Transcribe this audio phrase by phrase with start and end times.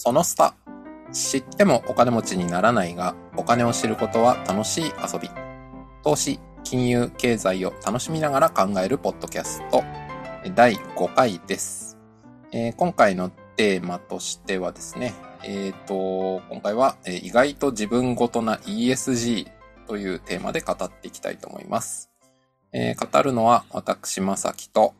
[0.00, 0.54] そのスタ。
[1.12, 5.28] 知ってもお金持ちにならないが、お金を知ることは楽しい遊び。
[6.04, 9.82] 投資、金融、経済を楽しみながら考えるポッドキャスト。
[10.54, 11.98] 第5回です。
[12.52, 19.50] えー今回のテーマとしてはですね、えっ、と、今回は、えー意外と自分ごとな ESG
[19.88, 22.08] というテーマで語っていきたいと思います。
[22.72, 24.94] えー語るのは私、まさきと、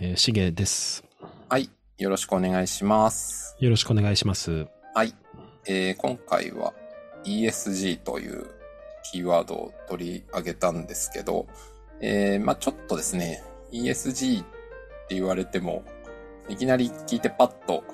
[0.00, 1.04] えー、しげです。
[1.48, 3.56] はい、よろしくお願いします。
[3.60, 4.66] よろしくお願いします。
[4.94, 5.14] はい。
[5.66, 6.72] えー今回は
[7.24, 8.46] ESG という
[9.12, 11.46] キーワードを取り上げたんですけど、
[12.00, 14.44] えーまあちょっとですね、ESG っ
[15.08, 15.84] て言われても、
[16.48, 17.84] いきなり聞いてパッと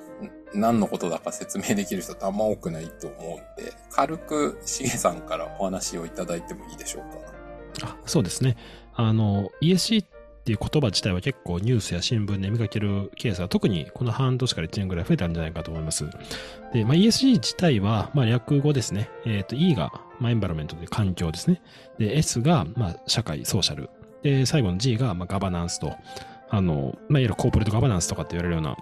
[0.55, 7.87] ん何のことだか説明できる人ってあんま多くないと思うんで、軽くしげさんからお話をいただいてもいいでしょうか？
[7.89, 8.55] あそうですね。
[8.95, 10.07] あの、ESG っ
[10.47, 16.05] っていう言葉自体は結構ニュースや新聞で見かけるケースが特にこの半年から1年ぐらい増えたんじゃないかと思います。
[16.71, 19.09] で、まあ、ESG 自体は、まあ、略語ですね。
[19.25, 21.61] えっ、と、E が、まあ、エンバロメントで環境ですね。
[21.97, 23.89] で、S が、まあ、社会、ソーシャル。
[24.23, 25.97] で、最後の G が、まあ、ガバナンスと、
[26.49, 28.77] あの、まあ、いわゆるコーポレートガバナンスとかって言われるような、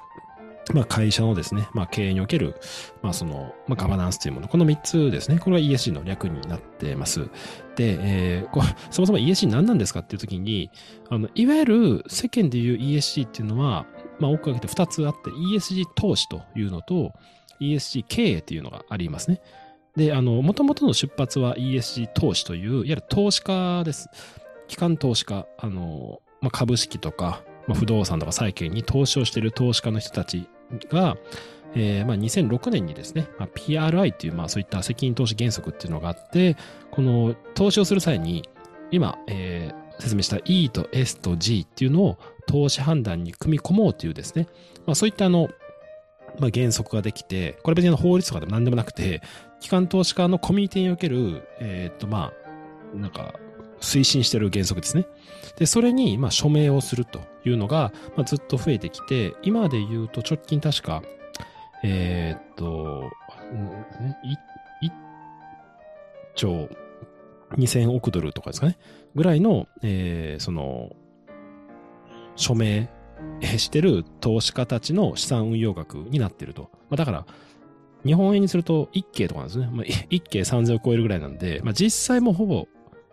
[0.74, 2.56] まあ、会社のですね、まあ、経営における、
[3.04, 7.30] まあ、その、まあ、ガバナンスというもの、この3つですね、これは ESG の略になってます。
[7.76, 10.72] で、えーこそもそも ESG 何なんですかっていうときに、
[11.10, 13.86] あの、いわゆる世間でいう ESG っていうのは、
[14.20, 17.14] まあ、大きく分けて2つあって、ESG 投資というのと、
[17.60, 19.42] ESG 経営っていうのがありますね。
[19.96, 24.10] で、あの、もともとの出発は ESG 投資という、いわゆる投資家です。
[24.68, 30.48] 機関投資家、あの、まあ、株式とか、まあ、不動産とか債券に投資をしている投資家の人たち
[30.90, 31.18] が、
[31.76, 36.56] えーまあ、2006年にですね、まあ、PRI っていう、まあ、そういった責任投資原則っていうのがあって、
[36.92, 38.48] この投資をする際に、
[38.92, 44.48] 今、えー説明した E と S と G っていうのを投資判断に組み込もうというですね、
[44.86, 45.50] まあ、そういったあの、
[46.40, 49.22] まあ、原則ができて、これ別に法律とかでも何でもなくて、
[49.60, 52.34] 機関投資家のコミュニティにおける、えーっと、ま
[52.94, 53.36] あ、なんか、
[53.86, 55.06] 推進している原則ですね。
[55.58, 61.04] で、それに、まあ、署名をするというのが、まあ、ずっと増えてきて、今で言うと直近確か、
[61.84, 63.10] えーっと、
[63.52, 63.66] うん
[64.06, 64.92] ねい1
[66.36, 66.70] 兆
[67.52, 68.78] 2000億ドルとかですかね、
[69.14, 70.96] ぐらいの、えーその、
[72.36, 72.90] 署名
[73.42, 76.70] してる投資家たちの資産運用額になってると。
[76.90, 77.26] まあ、だから、
[78.06, 79.70] 日本円にすると1京とかなんですね。
[79.72, 82.68] まあ、1京3000を超えるぐらいなんで、まあ、実際もほぼ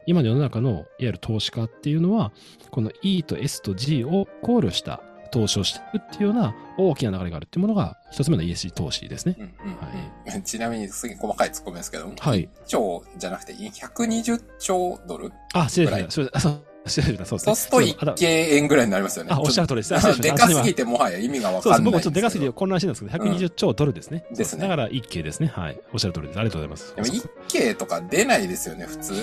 [0.07, 2.33] 今の世の中のいわゆる投資家っていうのは、
[2.71, 9.37] この E と S と G を考慮した投資をしていくっていうような大きな流れがあるっていうものが一つ目の ESG 投資ですね。
[9.39, 12.43] うんうんうんちなみにすげえ細かいツッコミですけど、はい。
[12.43, 15.33] 1兆じゃなくて120兆ドル？
[15.55, 16.72] あ、失礼ました。
[16.85, 17.25] あそうですね。
[17.25, 19.31] そうすると1京円ぐらいになりますよね。
[19.33, 20.21] あ、おっしゃる通りです。
[20.21, 22.01] でかすぎてもはや意味がわかんないんですけど。
[22.01, 24.25] ちょっとでかすぎて混乱してるんですけど、120兆ドルですね。
[24.33, 25.53] ですねだから1京ですね。
[25.55, 25.81] はい。
[25.93, 26.39] おっしゃる通りです。
[26.39, 26.95] ありがとうございます。
[26.97, 29.15] でも1京とか出ないですよね、普通。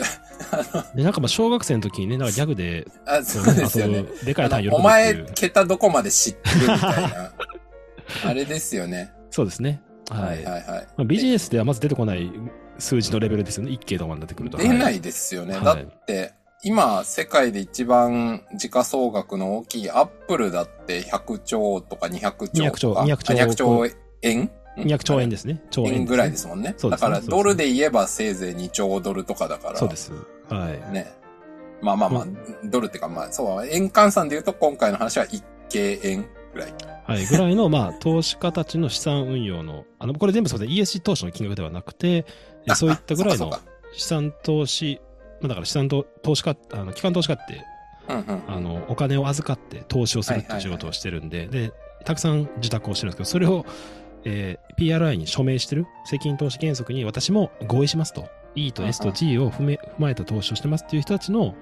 [0.95, 4.03] で、なんかまあ小学生の時にね、なんかギャグで、あそうですよね。
[4.23, 4.79] でかい単位お。
[4.79, 7.33] 前、桁どこまで知ってるみたいな。
[8.25, 9.11] あれですよね。
[9.29, 9.81] そうですね。
[10.09, 10.21] は。
[10.21, 10.87] はいいはいはい。
[10.97, 12.31] まあ、ビジネスではまず出てこない
[12.79, 13.71] 数字のレベルですよね。
[13.71, 14.57] 1京とかになってくると。
[14.57, 15.55] 出ないいですよね。
[15.55, 22.51] はいだって、今、世界で一番時価総額の大きいアップルだって100兆とか200兆とか。
[22.51, 23.85] 200兆あ200兆
[24.21, 25.63] 円？200兆円ですね。
[25.69, 26.75] 兆円、円ぐらいですもんね。
[26.77, 29.77] だから、ドルで言えばせいぜい2兆ドルとかだから。
[29.77, 30.11] そうです。
[30.49, 30.93] はい。
[30.93, 31.13] ね。
[31.81, 32.27] まあまあまあ、
[32.65, 36.73] ドルっていうかまあ、そう、円換算で言うと今回の話は1京円ぐらい。
[37.05, 37.25] はい。
[37.25, 42.25] ぐらいの、まあ、投資家たちの資産運用の、あの、これ全部そうで ESG 投資の金額ではなくて、
[42.75, 43.51] そういったぐらいの
[43.93, 44.99] 資産投資、
[45.41, 47.65] まあ、だから資産と投資家、あの、機関投資家って、
[48.07, 48.33] そうか。
[48.33, 48.55] うんうん。
[48.55, 51.71] あの、お金を預かって投資をするっていう仕事をしてるんで、で、
[52.05, 53.65] たくさん受託をしてるんですけど、それを、
[54.25, 58.29] えー PRI に署名してる責任投資原則に私も合意しますと。
[58.55, 61.53] E と S と G を踏め踏まえた投資をしてますっていう人たちの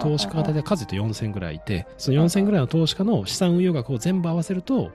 [0.00, 4.90] 投資家が大体数で4000ぐらいいて、その4000ぐらいの投資家の資産運用額を全部合わせると、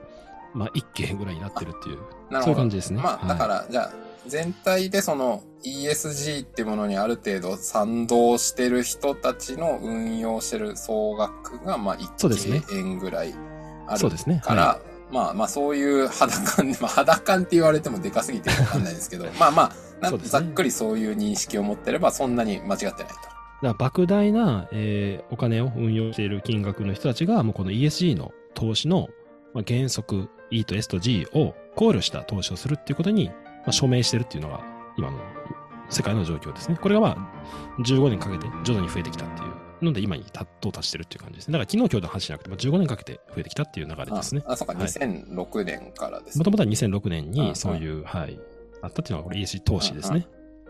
[0.54, 1.98] まあ、1件ぐらいになってるっていう。
[2.42, 3.00] そういう感じですね。
[3.00, 3.92] まあ、はいだから、じゃあ、
[4.26, 13.34] 全体でその ESG っていうものにある程度賛同してる人たちの運用してる総額が、まあ、1そうですね京円ぐらい
[13.86, 14.40] あるそうですね。
[14.44, 14.80] から、は
[15.10, 23.04] まあまあそういう肌感、 まあ肌感って言われてもでかすぎてわかんないですけど、まあまあ、ざっくりそういう認識を持ってればそんなに間違ってないと。
[23.62, 29.08] だから莫大な、えーお金を運用している金額の人たちが、もうこの ESG の投資の、
[29.54, 33.30] まあ、原則 E と S と G を考慮した投資をするっていうことに、
[33.62, 34.60] まあ、署名してるっていうのが
[34.96, 35.18] 今の
[35.88, 36.78] 世界の状況ですね。
[36.80, 39.44] これがまあ15年かけて徐々に増えてきたってい
[39.80, 41.52] うので今に到達してるっていう感じですね。
[41.52, 44.42] だから昨日今日の話じゃなくて、まあ、15年かけて増えてきたっていう流れですね。
[44.46, 46.40] あ、あそうか、はい2006年からですね。
[46.40, 48.38] もともとは2006年うんにそういう、はい、
[48.80, 50.26] あったっていうのはこれ ESG 投資ですね。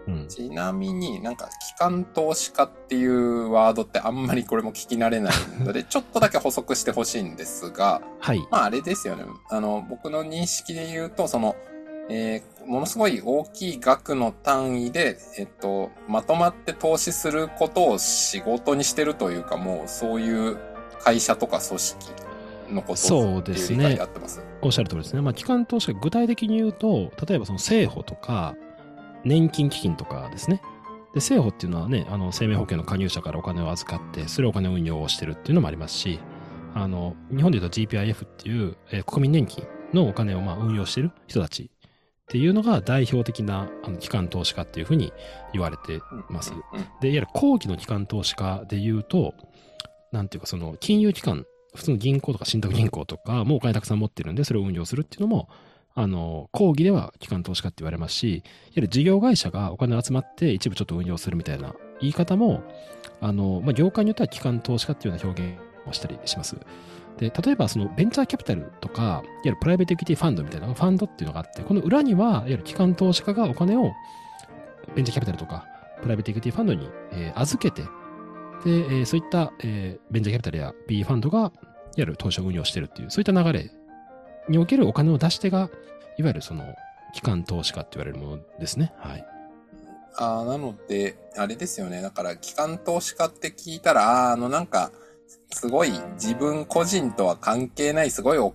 [0.06, 0.26] うん。
[0.28, 8.46] ちなみになんか、機関投資家っていうワードってあんまりこれも聞き慣れないので、 ちょっとだけ補足してほしいんですが、はい。
[8.50, 9.24] まああれですよね。
[9.48, 11.56] あの、僕の認識で言うと、その、
[12.08, 20.58] えーものすごい大きい額の単位で、えっと、まとまって投資することを仕事にしてるというか、もうそういう
[21.00, 22.10] 会社とか組織
[22.72, 24.42] のことそうっていうですね理解で合ってます。
[24.62, 25.22] おっしゃる通りですね。
[25.22, 28.54] まあ、機関投資家、具体的に言うと、例えばその政保とか、
[29.24, 30.62] 年金基金とかですね。
[31.14, 36.20] で、政保っていうのはね、あの、生命保険の加入者からお金を預かって、それをお金を運用をしてるっていうのもありますし、
[36.74, 41.70] あの、日本で言うと GPIF っていう、えー国民年金のお金をまあ運用してる人たち
[42.22, 45.12] っていうのが代表的なあの機関投資家っていうふうに
[45.52, 46.52] 言われてます。
[47.00, 49.34] で、いわゆる後期の機関投資家で言うと、
[50.12, 55.48] なんていうか、その金融機関、普通の銀行とか信託銀行とかもお金たくさん持ってるんで、それを運用するっていうのも、
[55.94, 58.42] あの、講義では機関投資家って言われますし、いわ
[58.74, 62.62] ゆる事業会社がお金を集まって一部ちょっと運用するみたいな言い方も、
[63.20, 66.56] あの、まあ、業界によっては機関投資家っていうような表現をしたりします。
[67.18, 73.92] で、例えばそのベンチャーキャピタルとか、いわゆるプライベートエクティファンドみたいなファンドっていうのがあって、この裏には、いわゆる機関投資家がお金を
[74.94, 75.66] ベンチャーキャピタルとか、
[76.02, 77.88] プライベートエクティファンドに、えー預けて、で、
[78.66, 81.50] えーそういった、えーベンチャーキャピタルや B ファンドが、いわ
[81.96, 83.70] ゆる投資を運用してるっていう、そういった流れ
[84.48, 85.70] におけるお金を出し手が、
[86.18, 86.64] いわゆるその、
[87.14, 88.92] 機関投資家って言われるものですね。
[88.98, 89.26] はい。
[90.16, 92.02] ああ、なので、あれですよね。
[92.02, 94.90] だから、機関投資家って聞いたら、あの、なんか、
[95.50, 98.54] すごい自分個人とは関係ない、すごい大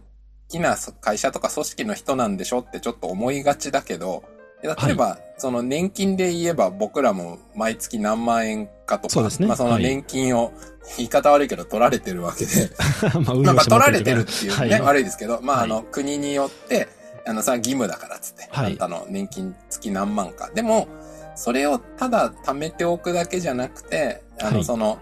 [0.49, 4.23] きな会社とか組織の人なんでしょってちょっと思いがちだけど、
[4.63, 9.47] 例えば、その年金で言えば僕らも毎月何万円かとか、そうですね。
[9.47, 9.83] まあそのはい。
[9.83, 10.51] 年金を、
[10.95, 12.71] 言い方悪いけど取られてるわけで、
[13.19, 15.65] まあ、運なんか取られてるるっていうね、はい悪いですけど、まあ、はい。
[15.65, 16.87] あの、国によって、
[17.25, 18.71] あの、さ、義務だからっつって、はい。
[18.71, 20.49] あんたの年金月何万か。
[20.53, 20.87] でも、
[21.35, 24.63] それをただ貯めておくだけじゃなくて、あの、はい。
[24.63, 24.97] その、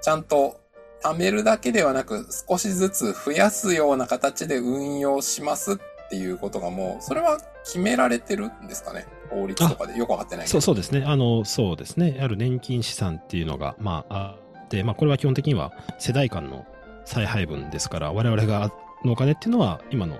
[0.00, 0.60] ちゃんと
[1.04, 5.76] 貯めるだけではなく、少しずつ増やすような形で運用しますっ
[6.08, 9.06] ていうことがもう、それは決められてるんですかね？
[9.30, 10.48] 法律とかでよくわかってない。
[10.48, 11.04] そうそうですね。
[11.06, 12.18] あの、そうですね。
[12.20, 16.64] ある年金資産っていうのが、まあ、あって、まあ、これは基本的には世代間の
[17.04, 18.72] 再配分ですから、我々が、
[19.04, 20.16] のお金っていうのは、今の、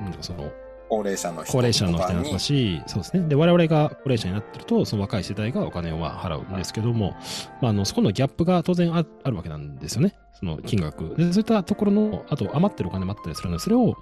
[0.00, 0.50] うんその、
[0.90, 3.28] 高齢者の人高齢者の人になったし、そうですね。
[3.28, 7.14] で、我々が高齢者になってると、その若い世代がお金をは払うんですけども、
[7.62, 10.16] まあ、あの、そこのギャップが当然あるわけなんですよね。
[10.32, 11.14] その金額。
[11.16, 13.94] で、そういったところの、あと余ってるお金もあったりするので、それを、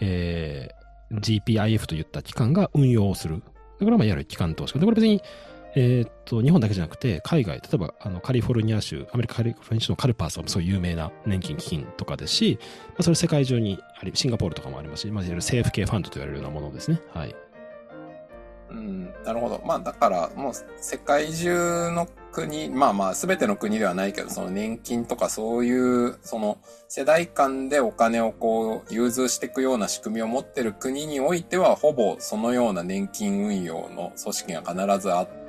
[0.00, 3.42] えー、GPIF といった機関が運用する。
[3.78, 4.72] だからまあ、いわゆる機関投資。
[4.74, 5.20] で、これ別に、
[5.74, 12.58] えーっと、日本だけじゃなくて、海外、例えば、あの、カリフォルニア州、アメリカカリフォルニア州のカルパースはそういう有名な年金基金とかですし、
[12.88, 17.00] まあ、それ世界中にあり、シンガポールとかもありますし、まあ、いわゆる政府系ファンドと言われるようなものですね。
[17.14, 17.34] はい。
[18.70, 19.60] うん、なるほど。
[19.64, 26.58] まあだからもう世界中の国、まあまあ全ての国ではないけど、その年金とかそういう、その
[26.88, 35.39] 世代間でお金をこう融通していくような仕組みを持ってる国においては、ほぼそのような年金運用の組織が必ずあって、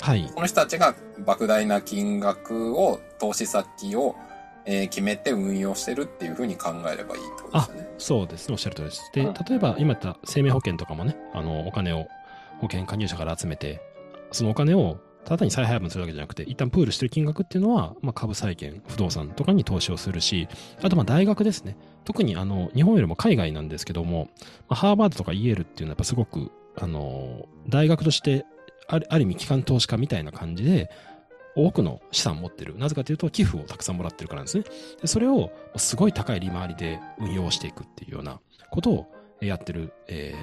[0.00, 0.30] はい。
[0.34, 0.94] この人たちが
[1.24, 4.16] 莫大な金額を、投資先を、
[4.64, 8.06] えー決めて運用してるっていうふうに考えればいいってことです。
[8.06, 8.52] そうですね。
[8.52, 9.10] おっしゃる通りです。
[9.14, 12.06] で、うん例えば今言った生命保険とかもね、あの、お金を
[12.60, 13.80] 保険加入者から集めて、
[14.32, 20.48] そのお金をただ単に再配分するわけじゃなくて、一旦プールしてる金額っていうのは、まあ、株債券、不動産とかに投資をするし、
[20.82, 21.76] あとまあ大学ですね。
[22.04, 24.28] 特にあの、日本よりも海外なんですけども、
[24.68, 28.46] まあ、ハーバードとかイエールっていうのはやっぱすごく、あの、大学として
[28.94, 30.90] ある、意味機関投資家みたいな感じで、
[31.56, 32.78] 多くの資産を持ってる。
[32.78, 34.64] なぜかというと、寄付をたくさんもらってるからなんですね。
[35.04, 39.06] それをすごい高い利回りで運用していくっていうようなことを
[39.40, 40.34] やってる、え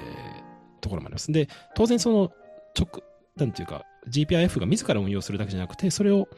[0.44, 0.48] ー
[0.80, 1.32] ところもあります。
[1.32, 2.32] で、当然その
[2.78, 3.02] 直、
[3.36, 6.28] なんていうか、GPIF が自ら運用するだけじゃなくて、それを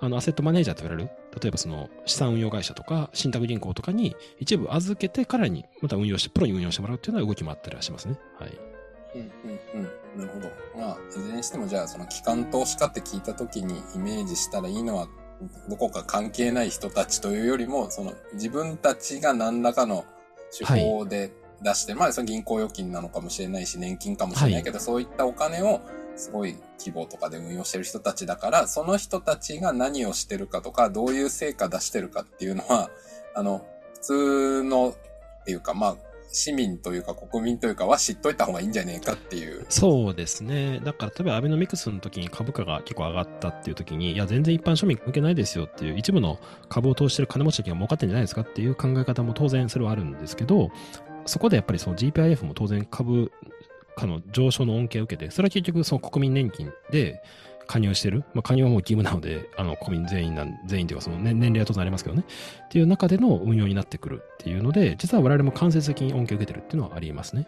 [0.00, 1.10] あのアセットマネージャーと言われる、
[1.40, 8.18] 例えばその資産運用会社とか信託銀行とかに一部預けてからにまた運用して、プロに運用してもらうっていうような動きもあったりはしますね。
[8.38, 8.67] はい。
[9.14, 10.18] うんうんうん。
[10.18, 10.50] なるほど。
[10.76, 15.08] まあ、いずれにしてもじゃあ、その機関投資家って聞いたときにイメージしたらいいのは、
[15.68, 20.04] どこか関係ない人たちというよりも、その自分たちが何らかの
[20.56, 25.80] 手法で出して、まあ、その銀行預金なのかもしれないし、年金かもしれないけど、そういったお金を
[26.16, 32.90] すごい規模とかで運用してる人たちだから、その人たちが何をしてるかとか、どういう成果出してるかっていうのは、
[33.34, 35.96] あの、普通のっていうか、まあ、
[36.30, 39.66] 市民というか国民というかは知っといた方がいいんじゃねえかっていう。
[39.68, 40.80] そうですね。
[40.84, 50.70] だから、例えばアベノミクスの時に株価が結構上がったっていう時に、いや、全然一般庶民向けないですよっていう、一部の株を投資してる金持ちだけが儲かってんじゃないですかっていう考え方も当然それはあるんですけど、
[51.26, 53.32] そこでやっぱりその GPIF も当然株
[53.96, 57.22] 価の上昇の恩恵を受けて、それは結局国民年金で、
[57.68, 58.24] 加入してる？
[58.34, 62.24] まあ、加入はもう義務なので、あの、国民全員なん、全員というか、その、ね、年齢は当然ありますけどね。
[62.64, 67.46] っていう中での運用になってくるっていうので、実は我々も間接的に恩恵を受けてるっていうのはありますね。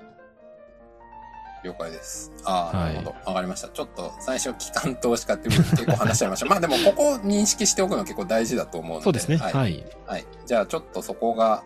[1.65, 2.33] 了解です。
[2.45, 3.15] ああ、なるほど。
[3.27, 3.69] わ、かりました。
[3.69, 6.47] ちょっと最初、機関投資家って結構話しちゃいました。
[6.53, 9.05] まあでも、ここ認識しておくのは結構大事だと思うので。
[9.05, 9.37] そうですね。
[9.37, 9.53] はい。
[9.53, 9.85] はい。
[10.07, 11.63] はい、じゃあ、ちょっとそこが、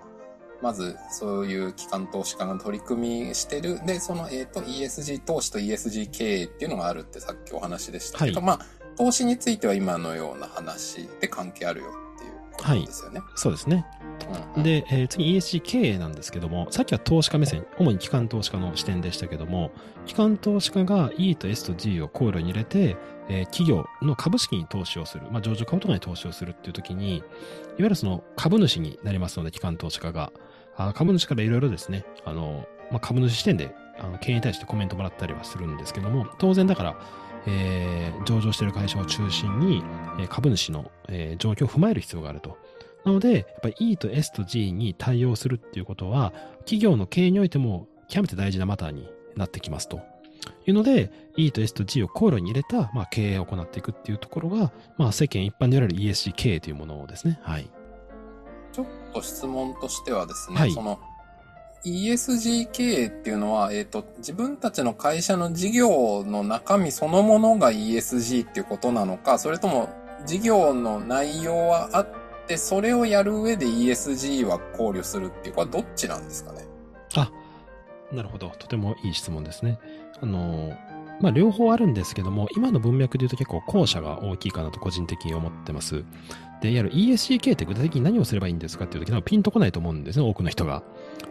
[0.65, 3.85] まず、そういう機関投資家が取り組みしてる。
[3.85, 8.61] で、その、えっ、ー、と、ESG 投資と ESG 経営っていうのがあるってさっきお話でしたけど、はい、まあ、
[8.97, 13.21] 投資については今のような話で関係あるよっていうことですよね。
[13.21, 13.85] はい、そうですね。
[14.55, 19.71] うんうん、で、えー、次 ESG 経営なんですけども、さっきは投資家目線、主に機関投資家の視点でしたけども、
[20.07, 22.97] 機関投資家が E と S と G を考慮に入れて、
[23.29, 27.25] えー、企業の株式に投資をする、まあ、上場株とかに投資をするっていう時に、いわ
[27.79, 30.33] ゆるその株主になりますので、機関投資家が、
[30.77, 36.97] あ株主からいろいろですね、あの、まあ、株主視点で、あの経営に対してコメントもらったりはするんですけども、当然だから、
[37.47, 39.83] えー、上場している会社を中心に、
[40.19, 42.57] え株主の、えー、状況を踏まえる必要があると。
[43.05, 50.01] なので、やっぱり E と S と G に対応するっていうことは、企業の経営においても極めて大事なマターになってきますと。
[50.67, 57.39] いうので、E と S と G を考慮に入れた、まあ、経営を行っていくっていうところが、まあ、世間一般で言われる ESG 経営というものですね。
[57.43, 57.69] はい。
[58.75, 60.99] ちょっと質問としてはですね、はい、その
[61.85, 69.91] ESG 経営っていうのは、えっ、ー、と、自分たちの会社の事業の中身そのものが ESG っていうことなのか、それとも
[70.27, 72.09] 事業の内容はあっ
[72.49, 76.65] て、それをやる上で ESG は考慮するっていうか、どっちなんですかね？
[77.17, 77.31] あ、
[78.13, 78.49] なるほど。
[78.59, 79.79] とてもいい質問ですね。
[80.21, 80.73] あの、
[81.21, 86.05] まあ、両方あるんですけども、今の文脈で言うと結構後者が大きいかなと個人的に思ってます。
[86.61, 90.83] で、いわゆる ESG って具体的に何をすればいいんですかっていう時なんかピンとこないと思うんですね、多くの人が。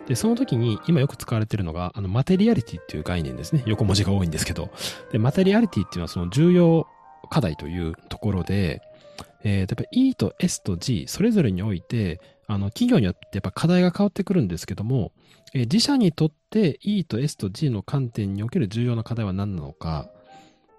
[0.07, 3.63] で、その時に今よく使われているのが、あの、マテリアリティっていう概念ですね。
[3.65, 4.69] 横文字が多いんですけど。
[5.11, 6.87] で、マテリアリティっていうのはその重要
[7.29, 8.81] 課題というところで、
[9.43, 15.11] えー、やっぱ E と S と G、それぞれにおいて、あの、企業によってやっぱ課題が変わってくるんですけども、
[15.53, 20.09] えー、自社にとって E と S と G の観点における重要な課題は何なのか、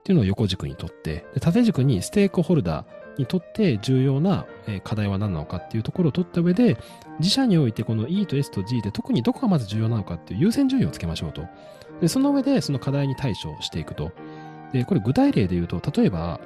[0.01, 4.47] っていうのを横軸にとって、縦軸にステークホルダー、にとって重要な
[4.83, 6.79] 課題は何なのかっていうところを取った上で、
[7.19, 11.43] 自社においてこの E と S と G で特にどこがまず重要なのかっていう優先順位をつけましょうと。
[12.01, 14.13] で、その上でその課題に対処していくと。
[14.73, 16.41] で、これ具体例で言うと、例えば、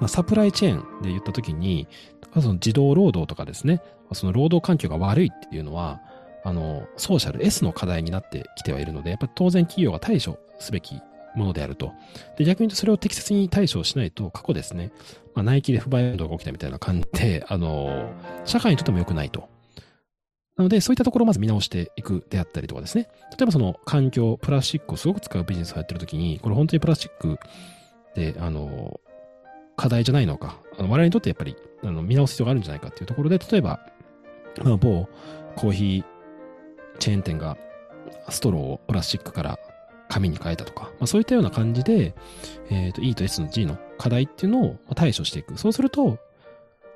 [0.00, 1.88] まあ、サプライチェーンで言ったときに、
[2.34, 3.80] その自動労働とかですね、
[4.12, 6.00] その労働環境が悪いっていうのは、
[6.44, 11.00] あの、ソーシャル S の課題になってきてはいるので、やっぱり当然企業が対処すべき
[11.34, 11.92] ものであると。
[12.36, 14.92] で、逆に言うとそれを適切に対処しないと、過去ですね、
[15.34, 18.10] まあ、ナイキで不買運動が起きたみたいな感じで、あの、
[18.44, 19.48] 社会にとっても良くないと。
[20.56, 23.08] なので、そういったところをまず見直していくであったりとかですね。
[23.32, 27.38] 例えばその環境、プラスチックをすごく使うビジネスをやってるときに、これ本当にプラスチック
[28.14, 29.00] で、あの、
[29.76, 33.80] 課題じゃないのか、あの我々にとってやっぱりあの見直す必要があるんじゃないかっていうところで、例えば、
[34.64, 35.08] まあ、某
[35.56, 36.04] コーヒー
[36.98, 37.56] チェーン店が
[38.28, 39.58] ストローをプラスチックから
[40.08, 42.14] 紙に変えたとか、まあ、そういったような感じで、
[42.70, 45.58] えっ、ー、と、E と S の G の課題っていうのを対処していく。
[45.58, 46.18] そうすると、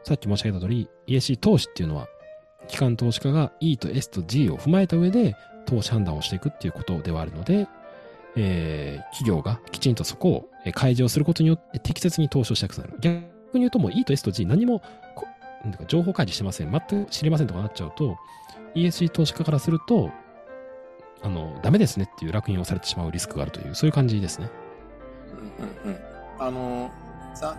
[0.05, 2.07] さっき申し上げた通り、ESG 投資っていうのは、
[2.69, 5.37] 機関投資家が E と S と G を踏まえた上で
[5.67, 7.69] 投資判断をしていくっていうことではあるので、
[8.37, 12.97] えー、企業がきちんとそこを開示をすることによって適切に投資をしやすくなる。
[13.01, 13.15] 逆
[13.55, 14.83] に言うともう E と S と G 何も
[15.65, 16.71] なんか情報開示してません。
[16.71, 18.17] 全く知りませんとかなっちゃうと、
[18.75, 20.11] ESG 投資家からすると、
[21.23, 24.51] あの、ダメですねっていう烙印をされてしまうリスクがあるという、そういう感じですね。
[25.85, 26.01] うんうんうん。
[26.39, 26.91] あの、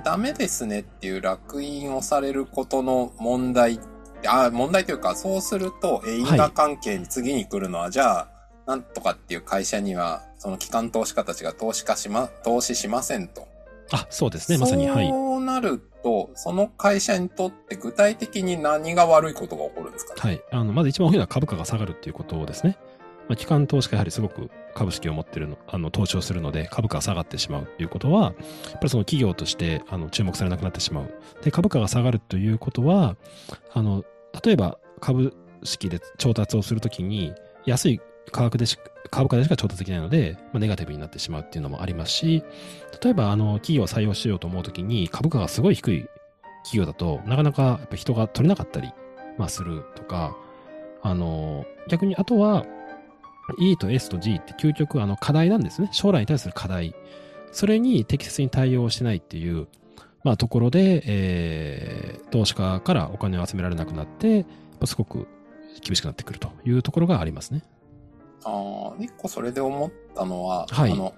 [0.04, 3.80] ダメですねっていう烙印をされることの問題、
[4.26, 8.28] あ、問題というか、そうすると、因果関係に次に来るのは、はい、じゃあ、
[8.66, 13.48] なんとかっていう会社には、その機関投資家たちが投資化しま、投資しませんと。
[13.92, 14.88] あ、そうですね、まさに。
[14.88, 15.31] はい。
[15.42, 20.14] そうなると、その会社にとって具体的に何が悪いことが起こるんですか？
[20.16, 20.42] ねはい。
[20.52, 22.78] あの、まず一番大きいのは株価が下がるっていうことですね。
[23.28, 28.34] まあ、機関投資家やはりすごく株式を持ってるの、あの、投資をするので、株価が下がってしまうということは、やっ
[28.74, 31.14] ぱりその企業として、あの、注目されなくなってしまう。
[31.44, 33.16] で、株価が下がるということは、
[33.74, 34.04] あの、
[34.44, 35.34] 例えば株
[35.64, 37.34] 式で調達をするときに、
[37.66, 38.78] 安い価格でし、
[39.12, 42.44] 株価でしか調達できないので、まあ、ネガティブになってしまうっていうのもありますし、
[43.04, 46.06] 例えば、あの、企業を採用しようと思うときに、株価がすごい低い
[46.64, 48.92] 企業だとなかなかやっぱ人が取れなかったり、
[49.38, 50.36] まあ、するとか、
[51.02, 52.66] あの、逆にあとは、
[53.60, 55.90] E と S と G って究極あの課題なんですね。
[55.92, 56.96] 将来に対する課題。
[57.52, 59.68] それに適切に対応してないっていう、
[60.24, 64.46] まあ、ところで、えー、投資家からお金を集められなくなって、
[64.86, 65.28] すごく
[65.82, 67.64] 厳しくなってくるというところがありますね。
[68.44, 71.14] ああ、一個それで思ったのは、はいあの、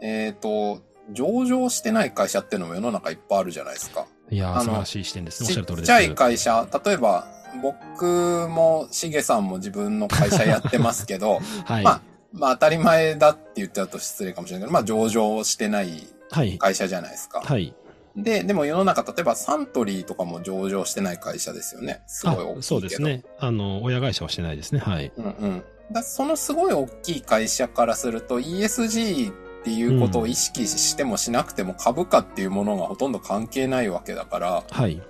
[0.00, 0.80] えっ、と、
[1.10, 4.06] 上場してない会社っていうのも世の中いっぱいあるじゃないですか。
[4.30, 5.48] いや素晴らしい視点ですね。
[5.48, 5.86] おっしゃる通りです。
[5.88, 7.26] ちっちゃい会社、例えば、
[7.60, 11.84] 僕も、しげさんも自分の会社やってますけど、 はい。
[11.84, 12.00] まあ、
[12.32, 16.56] まあ当たり前だって言っちゃうと失礼かもしれないけど、まあ上場してないはい。
[16.56, 17.40] 会社じゃないですか。
[17.40, 17.74] はい。
[18.16, 22.02] で、でも世の中、例えばサントリーとかも上場してない会社ですよね。
[22.06, 23.22] すごい大きいそうですね。
[23.38, 24.80] あの、親会社はしてないですね。
[24.80, 25.12] はい。
[25.16, 25.64] うんうん。
[25.92, 35.00] だそのすごい大きい会社からすると ESG っていうことを意識してもしなくても株価っていうものがほとんど関係ないわけだから、はい。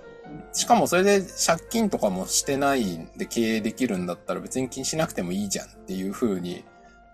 [0.51, 6.63] しかもそれで借金とかもしてないんで経営できるんだったら別に気にしなくてもいいじゃんっていう風に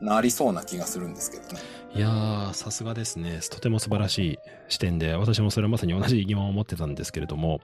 [0.01, 1.59] なりそうな気がするんですけどね。
[1.93, 3.39] いやー、さすがですね。
[3.49, 7.59] とても素晴らしい視点で、私もそれはまさに同じ疑問を持ってたんですけれども、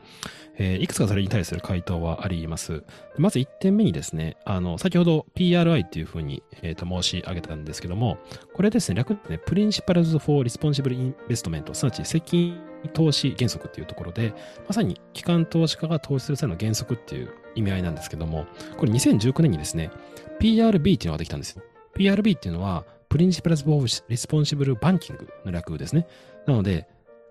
[0.58, 2.84] えーいくつかそれに対する回答はあります。
[3.18, 8.18] まず1点目にですね、あの、先ほど PRI っていうふうに、えーと申し上げたんですけども、
[8.54, 14.34] これですね、略でね、Principles for Responsible Investment、すなわち責任投資原則っていうところで、
[14.68, 18.46] まさに機関投資家が投資する際の原則っていう意味合いなんですけども、
[18.78, 19.92] これ2019年にですね、
[20.40, 21.64] PRB っていうのができたんですよ。
[21.96, 26.08] PRB っていうのは、Principles for Responsible Banking の略ですね。
[26.46, 26.88] なので、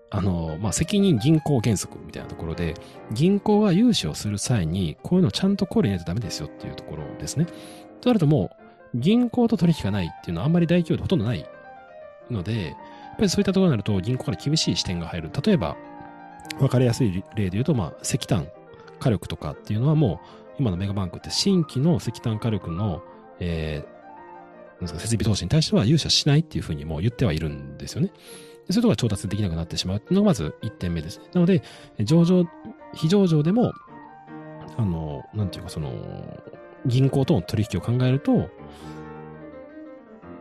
[0.09, 2.75] あの、まあ、責任銀行原則みたいなところで、
[3.11, 7.45] 銀行が融資をする際に、こういうのをちゃんと考慮に入れないとダメですよっていうところですね。
[8.01, 8.51] となるとも
[8.93, 11.45] う、銀行と取引がないっていうのはあんまり大企業でほとんどない
[12.31, 12.75] ので、やっ
[13.17, 15.31] ぱりそういったところになると銀行から厳しい視点が入る。
[15.43, 15.75] 例えば、
[16.59, 18.47] わかりやすい例で言うと、まあ、石炭
[18.99, 23.03] 火力とかっていうのはもう、今のメガバンクって新規の石炭火力の、
[23.39, 23.94] えー
[24.81, 28.11] 設備投資に対しては融資はしないっていうふうにもう言ってはいるんですよね。
[28.13, 31.25] そういうところが調達できなくなってしまうっていうのがまず1点目ですね。
[31.33, 31.61] なので、
[31.99, 32.45] 上場、
[32.93, 33.73] 非上場でも、
[34.77, 35.91] あの、なんていうか、その、
[36.85, 38.49] 銀行との取引を考えると、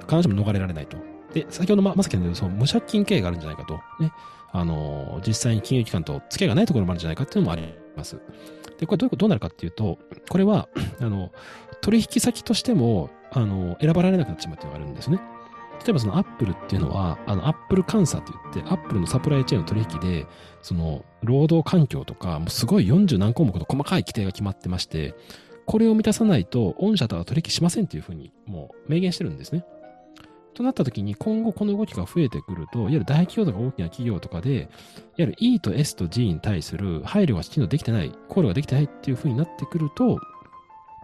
[0.00, 0.96] 必ずしも逃れられないと。
[1.32, 3.74] で、先ほどま、まさきのその無借金経営があるんじゃないかと。
[4.00, 4.12] ね。
[4.52, 8.20] あの、実際に金融機関と付き合いがないところもあるんじゃないかっていうのもあります。
[8.78, 10.68] で、これどういうことどうなるかっていうと、これは、
[11.00, 11.32] あの、
[11.80, 15.20] 取引先としても、あの、選ばれなくなってしまうっていうのがあるんですね。
[15.84, 20.26] 例えばそのアップルっていうのは、あの、アップル監査って言って、アップルのサプライチェーンの取引で、
[20.62, 25.14] その、労働環境とか、もうすごい40何項目の細かい規定が決まってまして、
[25.66, 29.64] これを満たさないと、御社とは取引しませんっていうふうに、もう明言してるんですね。
[30.54, 34.68] となった時に、今後この動きが増えてくると、いわゆる大企業とか大きな企業とかで、いわ
[35.18, 40.18] ゆる E と S と G に対する配慮がきちんとできてない、考慮ができてないっていうふうになってくると、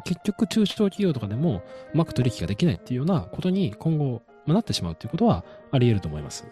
[0.05, 1.63] 結局中小企業とかでも
[1.95, 6.47] うまく取引ができないっていうようなことに今後まあなってしまうっていうことはあり得ると思います。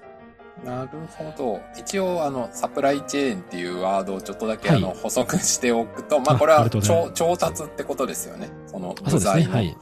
[0.65, 1.61] なるほど。
[1.79, 8.51] 一応、あの、サプライチェーンっていうワードをちょっとだけ、はいあの、補足しておくと、まあ、あこれは調調達ってことですよね。
[8.67, 9.47] その、あそうですね。
[9.47, 9.77] のはい。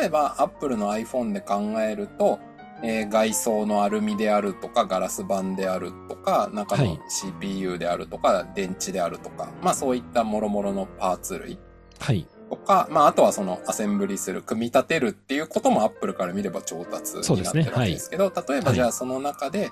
[0.00, 2.38] 例えば、アップルの iPhone で考えると、
[2.82, 11.58] えー外装のアルミであるとか、ガラス板であるとか、中のはい CPU であるとか、電池であるとか、まあそういった諸々のパーツ類
[11.98, 12.26] はい。
[12.48, 19.70] とか、まああとはそのアセンブリする、組み立てるっていうこともアップルから見れば調達になってるわけですけど、例えばじゃあその中で、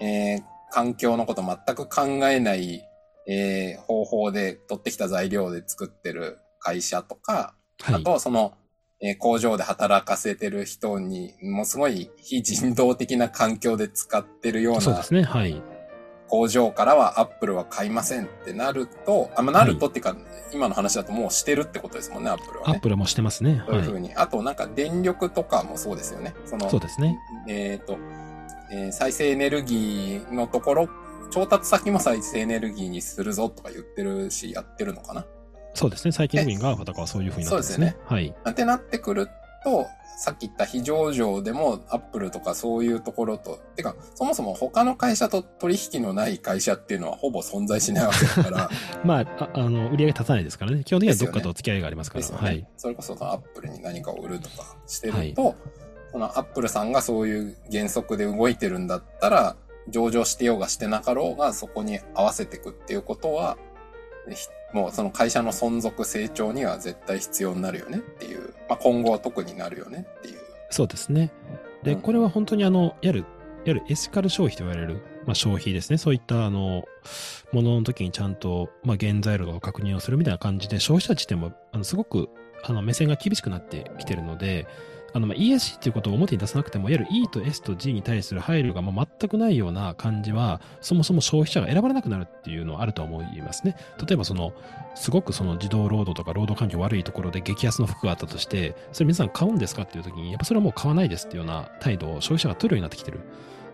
[0.00, 0.42] えー
[0.74, 2.82] 環境のこと全く考えない、
[3.28, 7.94] えー方法で取ってきた材料で作ってる会社とか、はい。
[7.96, 8.54] あと、その、
[9.02, 15.24] えー工場で働かせてる人に、もうすごい非人道的な環境で使ってるようなそうですね。
[15.24, 15.60] はい。
[16.32, 20.16] 工場からはアップルは買いませんってなると、あ、まあ、なるとっていうか、
[20.50, 22.74] 今の話だともうしてるってことですもんね、アップルはね。
[22.74, 23.58] アップルもしてますね。
[23.58, 23.92] はいそういうふ。
[23.96, 24.14] うに。
[24.14, 26.34] あと、なんか電力とかもそうですよね。
[26.46, 27.18] その、そうですね。
[27.48, 27.98] えっ、と、
[28.70, 30.88] えー再生エネルギーのところ、
[31.30, 35.26] 調達先も再生エネルギーにするぞとか言ってるし、やってるのかな
[35.74, 36.12] そうですね。
[36.12, 37.94] 最近のうん GAFA とかはそういうふうになってますね。
[38.06, 38.34] はい。
[38.48, 39.28] ってなってくる
[39.64, 48.70] と、さっき言った非上場でもアップルとかそういうところと、てか、そもそも他の会社と取引のない会社っていうのはほぼ存在しないわけだから、
[49.04, 50.84] まあ、ああの、売り上げ立たないですからね。
[50.84, 52.24] 基本的にはどっかと付き合いがありますから。
[52.28, 52.36] ね。
[52.36, 52.66] はい。
[52.76, 55.54] それこそアップルに何かを売るとかしてると、
[56.12, 59.56] そのアップルさんがそういう原則で動いてるんだったら、
[59.88, 63.56] 上場してようがしてなかろうがそこに合わせていくっていうことは、
[64.28, 70.40] ひもうその会社の存続成長には絶対必要になるよねっていう、まあ、今後は特になるよねっていう。
[70.70, 71.30] そうですね。
[71.82, 73.26] で、うんこれは本当にあの、いわゆる、いわ
[73.66, 75.98] ゆるエシカル消費と言われる、まあ、消費ですね。
[75.98, 76.84] そういったあの、
[77.52, 82.28] ものの時にちゃんと、まあ、原材料を確認をするみたいな感じで、消費者自体も、あの、すごく、
[82.64, 84.66] あの、目線が厳しくなってきてるので、
[85.14, 93.76] あの、まあ、ESC っていうことを表に出さなくても、いわゆる E と S と G に対する配慮がもう全くないような感じは、そもそも消費者が選ばれなくなるっていうのはあると思いますね。
[94.06, 94.52] 例えばその、
[94.94, 103.20] すごくその児童労働とか労働環境悪いところで激安の服があったとして、それ皆さん買うんですかっていう時に、やっぱそれはもう買わないですっていうような態度を消費者が取るようになってきてる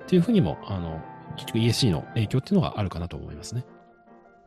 [0.05, 1.01] っていうふうにも、あの、
[1.37, 3.64] 結局 ESC の影響っていうのがあるかなと思いますね。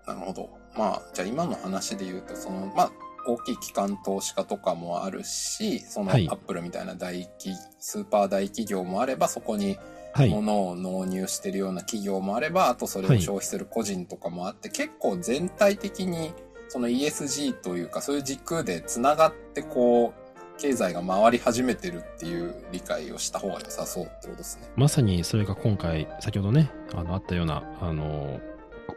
[0.06, 0.50] なるほど。
[0.78, 2.92] まあ、じゃあ今の話で言うと、その、まあ、
[3.28, 9.78] 大きい機関投資家とかもあるし、そのアはいップルみたいな大企、スーパー大企業もあれば、そこに
[10.14, 10.30] はい。
[10.30, 16.34] 物を納入してるような企業もあれば、あとそれを消費する個人とかもあって、結構全体的に
[16.68, 20.22] その ESG というか、そういう軸で繋がってこう、
[20.62, 24.70] 経済が回り始めてるっていう理解をした方が良さそうってことですね。
[24.76, 28.40] まさにそれが今回、先ほどね、あの、あったような、あの、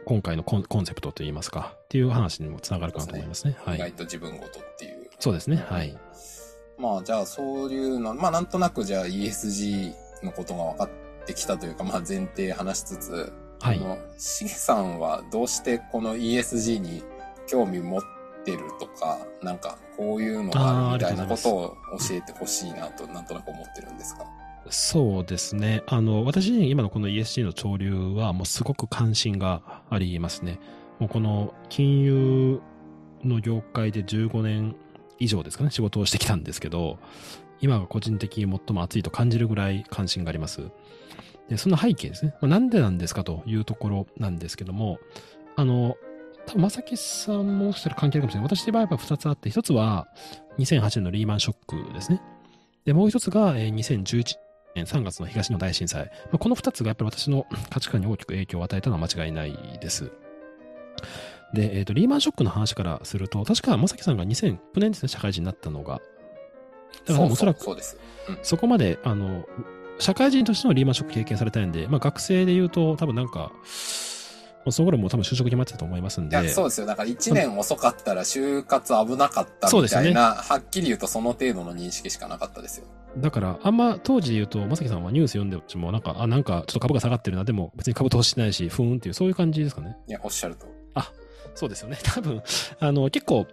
[0.05, 3.57] 今回のコンコンセプトといいますか、っていう話にもつながるかなと思いますね。
[3.63, 3.75] はい。
[3.75, 5.09] 意外と自分ごとっていう。
[5.19, 5.57] そうですね。
[5.69, 5.97] はい。
[6.77, 10.89] まあじゃあそういうの、まあなんとなくじゃあ ESG のことが分かっ
[11.25, 13.81] てきたというか、まあ前提話しつつ、はい
[14.17, 17.03] しげさんはどうしてこの ESG に
[17.47, 18.01] 興味持っ
[18.43, 24.25] てるとか、なんかこういうのがあるみたいなことを教えてほしいなと、なんとなく思ってるんですか？
[24.69, 25.83] そうですね。
[25.87, 30.59] あの、私自身今のこの ESG の潮流はもうすごく関心がありますね。
[30.99, 32.61] もうこの金融
[33.23, 34.75] の業界で15年
[35.19, 36.97] 以上ですかね、仕事をしてきたんですけど、
[37.61, 40.69] 今が個人的に最も熱いと感じるぐらい関心があります。
[41.49, 42.35] で、その背景ですね。
[42.41, 44.99] まあ、なんでなんですかというところなんですけども、
[45.55, 45.95] あの、
[46.47, 48.57] 多分、まさきさんもしたら関係あるかもしれない。
[48.57, 50.07] 私の場合は2つあって、1つは
[50.57, 52.21] 2008年のリーマンショックですね。
[52.83, 54.35] で、もう1つが2011
[54.75, 56.05] 年3月の東日本大震災。
[56.05, 60.11] まあ、この2つがやっぱり私の価値観に大きく影響を与えたのは間違いないです。
[61.53, 66.01] で、えっ、と、リーマンショックの話からすると、確か、まさきさんが2009年ですね、社会人になったのが。
[67.05, 67.97] だから、おそらく、そうです。
[68.29, 69.45] うんそこまで、あの、
[69.99, 73.59] 社会人としてのリーマンショック経験されたいんで、まあ学生で言うと、多分なんか、まあ
[74.71, 76.39] その頃もう多分就職決まってたと思いますんで。
[76.39, 76.87] いや、そうですよ。
[76.87, 82.85] だから1年遅かったら就活危なかったみたいな、はっきり言うとその程度の認識しかなかったですよ。
[83.17, 89.95] だから、あんま当時で言うと、まさきさんはニュース読んでも、なんか、あ、なんかちょっと株が下がってるな、でも別に株投資してないし、ふーんっていう、そういう感じですかね。
[90.07, 90.75] いや、おっしゃると。
[91.55, 91.97] そうですよね。
[92.03, 92.43] 多分、
[92.79, 93.47] あの、結構、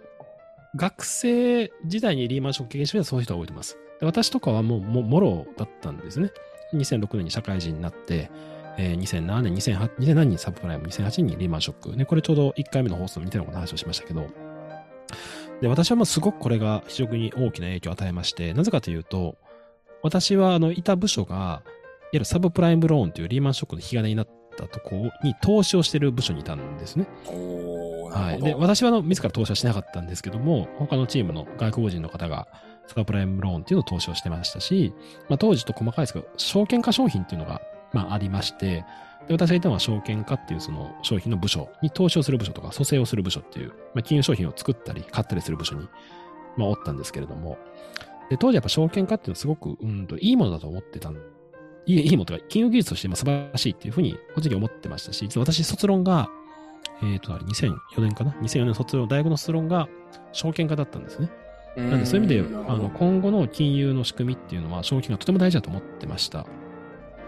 [0.75, 3.77] 学生時代にリーマンショック経験してるそういう人が多いと思います。
[3.99, 6.31] で私とかはもう、ももろだったんですね。
[6.73, 8.29] 2006年に社会人になって、
[8.77, 11.95] えー2007年、2008 2007年にサブプライム、2008年にリーマンショック。
[11.95, 14.27] ね、これちょうど1回目の放送で似たような話をしましたけど、
[15.61, 19.37] で、私はもうすごくこれが非常に大きな影響を与えまして、なぜかというと、
[20.01, 21.61] 私は、あの、いた部署が、いわ
[22.13, 27.07] ゆるサブプライムローンというリーマンショックの引き金になったところに投資をしている部署にいたんですね。
[28.11, 28.41] はい。
[28.41, 32.47] で、私はあの自ら投資はしなかったんですけども、他のチームの外国人の方が、
[32.87, 34.93] サブプライムローンっていうのを投資をしてましたし、
[35.29, 37.61] まあ、当時と細かいですけど、証券化商品っていうのが、
[37.93, 38.85] まあ、ありまして、
[39.27, 45.87] で私がいたのは証券化っていうその商品の部署に投資をする部署とか、蘇生をする部署っていう、まあ、金融商品を作ったり、買ったりする部署に、
[46.57, 47.57] まあ、おったんですけれども、
[48.29, 51.15] で、当時やっぱ証券化っていうのはすごく、うんと、いいものだと思ってたん
[51.85, 56.29] いい、いいものとか、金融技術としてまあ素晴らしいっていうふうに、個人的に思ってましたし、実は私、卒論が、
[57.01, 59.87] えっ、と、あれ、2004年かな ?2004 年卒論、大学の卒論が
[60.31, 61.29] 証券化だったんですね。
[61.75, 66.45] うんなんで、そういう意味で、あの、今後の金融の仕組みっていうのは、証券がとても大事だと思ってました。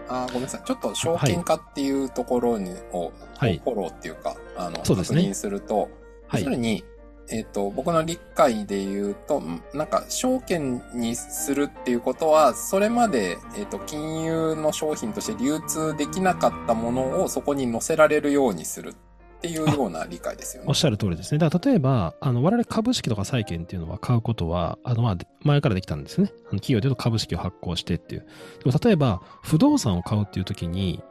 [0.08, 0.62] あーごめんなさい。
[0.64, 3.60] ちょっと証券化っていうところに、を、はい。
[3.62, 5.20] フォローっていうか、あの、そうですね。
[5.20, 5.88] 確認すると、
[6.26, 6.42] はい。
[6.42, 6.84] 要するに、
[7.28, 18.90] えっ、と、僕の理解で言うと、んなんか、証券にするっていうことは、それまで、えっ、と、金融の商品として流通できなかったものをそこに載せられるようにする。
[18.90, 18.94] っ
[19.40, 20.74] ていうような理解ですよねおっ。
[20.74, 21.38] しゃる通りですね。
[21.38, 26.30] だから、例えば、あの、我々株式とか債券っていうのは買うことは、あの、まあ、前からできたんですね。
[26.30, 28.26] あの企業で言うと株式を発行してっていう。
[28.64, 31.02] でも、例えば、不動産を買うっていう時に、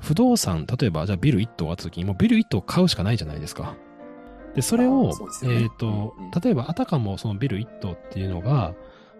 [0.00, 3.74] 不動産、例えば、じゃあビル1棟があった時に、もうビル1棟買うしかないじゃないですか。
[4.54, 5.14] で、それあをね
[5.62, 8.74] えっ、とうんうん、例えば、あたかもそのビル1棟っていうのが、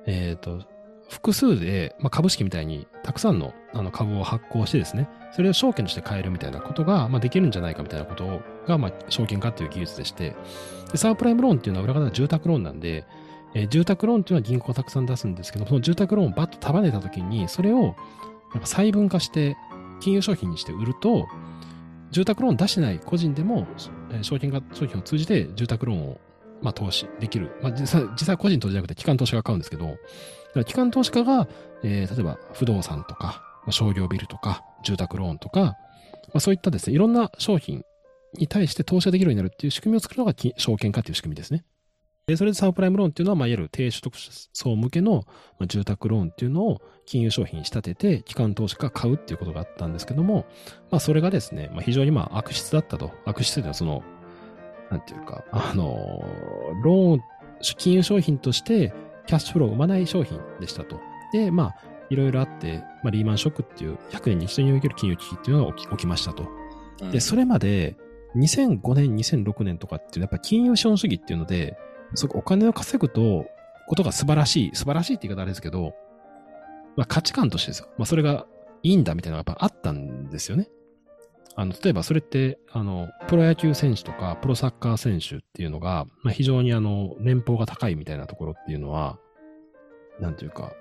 [0.07, 0.63] えっ、と、
[1.09, 10.35] 複数で、まあ、株式みたいにたくさんのあの株を発行してですね、それを証券として買えるみたいなことが、まあ、できるんじゃないかみたいなことが、まあ、証券化っていう技術でして、
[10.93, 13.05] でサープライムローンっていうのは裏方は住宅ローンなんで、
[13.55, 17.95] えー住宅ローンっていうのは銀行がたくさん出すんですけど、その住宅ローンをバッと束ねたときに、それを
[18.53, 19.57] なんか細分化して
[20.01, 21.27] 金融商品にして売ると、
[22.11, 23.67] 住宅ローン出してない個人でも、
[24.11, 26.21] えー証券化商品を通じて住宅ローンを、
[26.63, 27.53] まあ、投資できる。
[27.63, 29.97] まあ、実際、実際個人投資じゃなくて機関投資が買うんですけど、
[30.55, 31.49] から機関投資家が、
[31.83, 35.77] えー例えば不動産とか、商業ビルとか、住宅ローンとか、ま
[36.35, 37.85] あ、そういったですね、いろんな商品
[38.35, 41.65] に対して投資ができるようになるっていう仕組みを作るのが証券化っていう仕組みですね。
[42.27, 44.15] で、それでサブプライムローンっていうのは、まあ、いわゆる低所得
[44.53, 45.25] 層向けの
[45.59, 50.45] まあ住宅ローンっていうのを金融商品に仕立てて、機関投資家買うっていうことがあったんですけども、
[50.91, 53.13] まあ、それがですね、まあ、非常にまあ悪質だったと。
[53.25, 54.03] 悪質というのは、その、
[54.91, 56.23] なんていうか、あの、
[56.83, 57.21] ローン、
[57.79, 58.93] 金融商品として
[59.29, 61.01] キャッシュフローを生まない商品でしたと。
[61.33, 61.77] で、まあ、
[62.11, 66.43] いろいろあって、まあ、リーマンショックっていう100年に一度における金融危機っていうのが起きましたと。
[66.43, 66.59] うん
[67.13, 67.97] で、それまで、
[68.35, 71.79] 2005年、2006年とかっていうのは、やっぱ金融資本主義っていうので、
[72.15, 73.47] そこお金を稼ぐと、
[73.87, 75.95] ことが素晴らしい、素晴らしいって言い方あれですけど、
[76.97, 77.89] まあ価値観としてですよ。
[77.99, 78.47] まあそれが
[78.83, 80.69] いいんだみたいなのがやっぱあったんですよね。
[81.59, 89.19] あの、例えばそれって、あの、プロ野球選手とか、プロサッカー選手っていうのが、まあ非常にあの、年俸が高いみたいなところっていうのは、
[90.21, 90.73] なんていうか、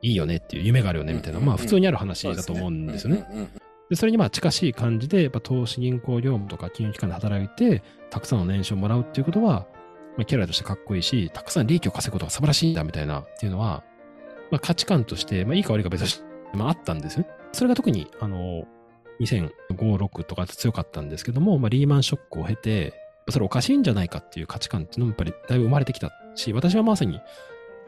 [0.00, 3.50] いいよねっていう夢があるよねみたいな、まあ普通にある話だと思うんですよね。
[3.90, 9.66] で、それにまあ近しい感じで、やっぱ投資銀行業務とか金融機関で働いて、たくさんの年収をもらうっていうことは、
[10.16, 13.82] まあ、キャラとしてかっこいいし、たくさん利益を稼ぐことが素晴らしいんだみたいなっていうのは、
[14.52, 16.24] まあ価値観として、まあいいか悪いか別として、
[16.56, 17.28] まああったんですよね。
[17.50, 18.64] それが特に、あの、
[19.20, 22.94] 2005、6とか強かったんですけども、まあリーマンショックを経て、
[23.30, 27.20] それおかしいんじゃないかっていう価値観っていうのもやっぱりだいぶ生まれてきたし、私はまさに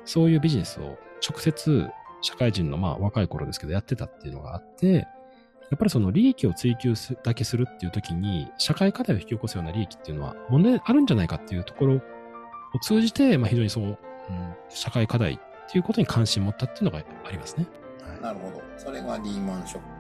[0.05, 1.89] そういうビジネスを直接
[2.21, 5.07] 社会人のまあ若い頃ですけどやってたっていうのがあって、
[5.71, 12.01] やっぱりその利益を追求すだけするっていう時に、社会課題を引き起こすような利益っていうのは問題あるんじゃないかっていうところを
[12.83, 13.97] 通じて、まあ非常にそう、うん、
[14.69, 15.39] 社会課題っ
[15.71, 17.67] ていうことに関心を持ったっていうのがありますね。
[18.03, 18.63] はなるほど。
[18.77, 20.00] それがリーマンショック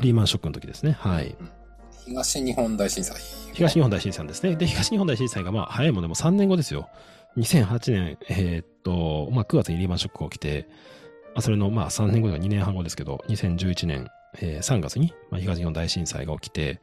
[0.00, 0.92] リーマンショックの時ですね。
[0.92, 1.36] はい。
[1.38, 1.50] うん
[2.06, 3.16] 東日本大震災。
[3.54, 4.56] 東日本大震災ですね。
[4.56, 6.90] で、東日本大震災がまあ早いものでも3年後ですよ。
[7.38, 10.68] 2008年、えーっと、まあ9月にリーマンショックが起きて、
[11.34, 16.82] あそれのまあ3年後では2年半後ですけど、2011年、えー3月に、まあ、東日本大震災が起きて、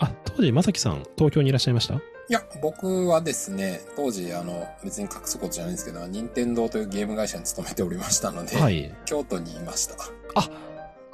[0.00, 1.94] あ、当時、まさきさん、東京にいらっしゃいました？
[1.94, 8.92] いや、僕はですね、当時、あの、別に隠すことじゃないんですけど、任天堂というゲーム会社に勤めておりましたので、はい。
[9.06, 9.94] 京都にいました。
[10.34, 10.50] あ、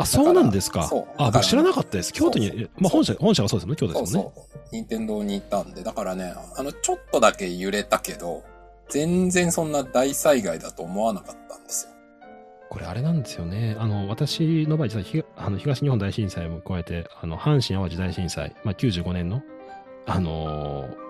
[0.07, 0.85] そうなんですか。
[0.85, 2.13] そうあ、僕知らなかったです。
[2.13, 4.33] 京都に、そうそうまあ本社、本社がそうですもんね、京都そうですもんね。
[4.35, 4.59] そう。
[4.73, 8.45] 任天堂に行ったんで、だからね、あの、ちょっとだけ揺れたけど、
[8.89, 11.93] 全然そんな大災害だと思わなかったんですよ。
[12.71, 13.77] これあれなんですよね。
[13.79, 19.43] あの、私の場合、実はひあの東日本大震災も加えて、あの、阪神淡路大震災、まあ、95年の、
[20.07, 21.09] あのー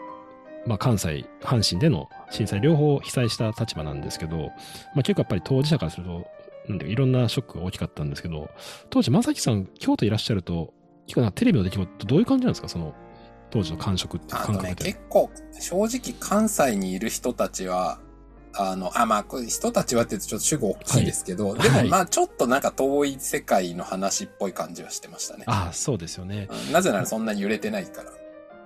[0.66, 6.27] まあ、関西、阪神での震災、両方被災した立場なんですけど、まあ、結構やっぱり当事者からすると、
[6.68, 8.50] なんでいろんなショックが大きかったんですけど、
[8.90, 10.74] 当時、正樹さん、京都いらっしゃると、
[11.07, 12.68] 結構なテレビの出来事ってどういう感じなんですか？
[12.68, 12.94] その、
[13.50, 14.85] 当時の感触って感覚で。
[14.85, 17.98] 結構、正直関西にいる人たちは、
[18.54, 25.44] あの、あ、まあ、人たちはって言うとちょっと主語大きいですけど、でもはいはいまあちょっとなんか遠い世界の話っぽい感じはしてましたね。
[25.46, 26.48] ああ、そうですよね。
[26.66, 28.11] うんなぜならそんなに揺れてないから。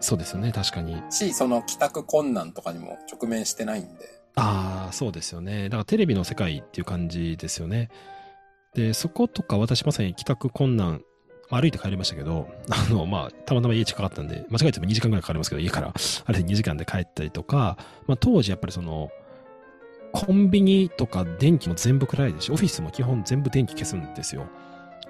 [0.00, 1.00] そうですよね、確かに。
[1.10, 4.21] し、その帰宅困難とかにも直面してないんで。
[4.34, 5.64] ああ、そうですよね。
[5.64, 7.90] だからテレビの世界っていう感じですよね。
[8.74, 11.02] で、そことか私まさに帰宅困難、
[11.50, 15.92] 歩いて帰りましたけど、 あの、まあ、たまたま家近かったんで、間違えても2時間ぐらいかかりますけど、家から、
[16.24, 19.10] あれで2時間で帰ったりとか、まあ当時やっぱりその、
[20.12, 24.46] コンビニとか電気も全部暗いですし、オフィスも基本全部電気消すんですよ。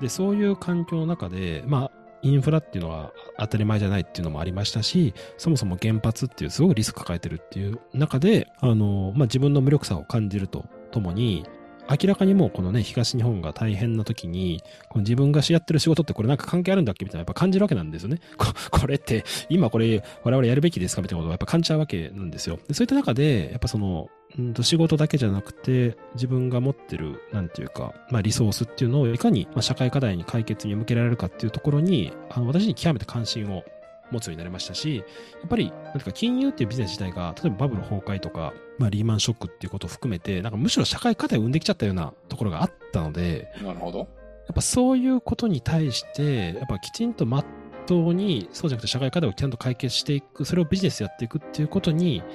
[0.01, 11.45] で、そういう環境の中で、まあ、インフラっていうのは当たり前じゃないっていうのもありましたし、そもそも原発っていうすごくリスク抱えてるっていう中で、あの、まあ、自分の無力さを感じるとともに、
[11.91, 18.21] 明らかにもうこのね、東日本が大変な時に、この自分がしやってる仕事ってこれなんか関係あるんだっけみたいなやっぱ感じるわけなんですよね。
[18.39, 22.59] ここれって、今これ我々やるべきですかみたいなことをやっぱ感じちゃうわけなんですよ。
[22.69, 33.63] でそういった中で、やっぱその、うんと仕事だけじゃなくて、自分が持ってる、なんていうか、まあリソースっていうのをいかに、まあ、社会課題に解決に向けられるかっていうところに、あの私に極めて関心を
[34.11, 35.03] 持つようになりましたし、や
[35.47, 43.99] っぱり、なんていうか、金融っていうビジネス自体が、例えばバブル崩壊とか、まあ、リーマンショックっていうことを含めて、なんかむしろ社会課題を生んできちゃったようなところがあったので、なるほど。
[43.99, 44.09] やっ
[44.55, 47.45] ぱそういうことに対して、やっぱきちんとまっ
[47.87, 52.29] とうに、そうじゃなくて社会課題をちゃんと解決していく、それをビジネスやっていくっていうことに、まあ、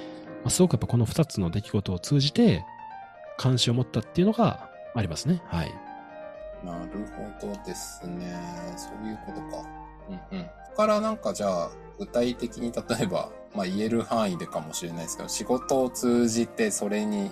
[0.50, 2.66] すごくやっぱこの2つの出来事を通じて、
[3.38, 5.42] 関心を持ったっていうのがありますね。
[5.46, 5.74] はい。
[6.64, 6.90] なる
[7.40, 8.36] ほどですね。
[8.76, 9.68] そういうことか。
[10.32, 10.46] うんうん。
[10.46, 17.32] ここからなんかじゃあ、具体的に例えば、まあ言える範囲でかもしれないですけど、仕事を通じてそれに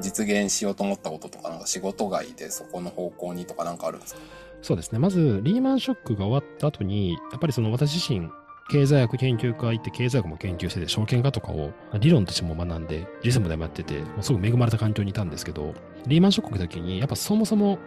[0.00, 4.20] 実現しようと思ったこととか、なんか仕事外でそこの方向にとかなんかあるんですか？
[4.62, 4.98] そうですね。
[4.98, 8.28] まず、リーマンショックが終わった後に、やっぱりその私自身、
[8.68, 15.74] 経済学研究家行って経済学も研究してて、証券化とかを理論としても学んで、リズムでもやってて、すごく恵まれた環境にいたんですけど、
[16.06, 17.78] リーマンショックの時に、やっぱそもそも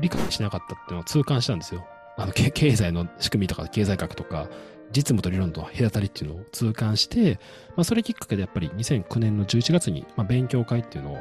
[0.00, 1.86] 理解しなかったっていうのを痛感したんですよ。
[2.16, 4.48] あの、経済の仕組みとか経済学とか、
[4.90, 7.38] 実務と理論と隔たりっていうのを痛感して、
[7.76, 11.18] まあ、それきっかけでやっぱり2009年の11月に、まあ、勉強会っていうのを、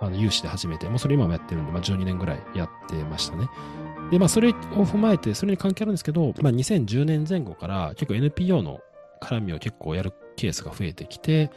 [0.00, 3.46] あの、有志で始めて、もうそれ今もやってるんで、まあ、12年ぐらいやってましたね。
[4.10, 8.80] で、まあ、それを踏まえて、それに関係あるんですけど、まあ、2010年前後から結構 NPO の
[9.20, 11.50] 絡みを結構やるケースが増えてきて、